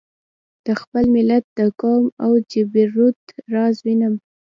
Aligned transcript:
د 0.65 0.67
خپل 0.81 1.03
ملت 1.15 1.45
د 1.57 1.59
قوت 1.81 2.11
او 2.25 2.31
جبروت 2.51 3.19
راز 3.53 3.75
وینم. 3.85 4.15